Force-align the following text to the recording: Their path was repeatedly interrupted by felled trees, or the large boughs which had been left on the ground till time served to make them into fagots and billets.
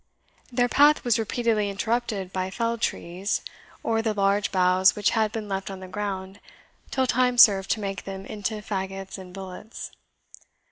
Their 0.51 0.67
path 0.67 1.03
was 1.03 1.19
repeatedly 1.19 1.69
interrupted 1.69 2.33
by 2.33 2.49
felled 2.49 2.81
trees, 2.81 3.43
or 3.83 4.01
the 4.01 4.15
large 4.15 4.51
boughs 4.51 4.95
which 4.95 5.11
had 5.11 5.31
been 5.31 5.47
left 5.47 5.69
on 5.69 5.79
the 5.79 5.87
ground 5.87 6.39
till 6.89 7.05
time 7.05 7.37
served 7.37 7.69
to 7.69 7.79
make 7.79 8.03
them 8.03 8.25
into 8.25 8.63
fagots 8.63 9.19
and 9.19 9.31
billets. 9.31 9.91